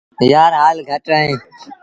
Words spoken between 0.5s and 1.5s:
هآل گھٽ اهي۔